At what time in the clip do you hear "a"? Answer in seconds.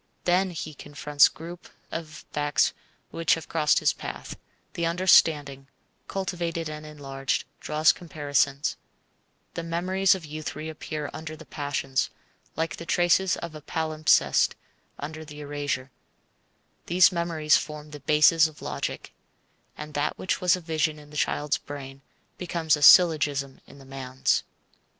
13.53-13.61, 20.55-20.61, 22.75-22.81